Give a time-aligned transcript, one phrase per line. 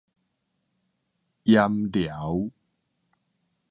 [1.43, 2.49] 鹽寮